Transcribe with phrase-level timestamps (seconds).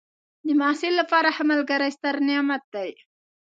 [0.47, 2.91] د محصل لپاره ښه ملګری ستر نعمت دی.